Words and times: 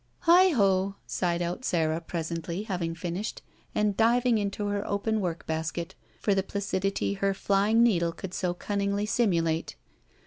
"Heigh 0.21 0.49
ho!" 0.49 0.95
sighed 1.05 1.43
out 1.43 1.63
Sara, 1.63 2.01
presently, 2.01 2.63
having 2.63 2.95
finished, 2.95 3.43
and 3.75 3.95
diving 3.95 4.39
into 4.39 4.65
her 4.65 4.83
open 4.87 5.19
workbasket 5.21 5.93
for 6.19 6.33
the 6.33 6.41
placidity 6.41 7.13
her 7.13 7.33
fljring 7.35 7.75
needle 7.75 8.11
could 8.11 8.33
so 8.33 8.55
cimningly 8.55 9.07
simulate. 9.07 9.75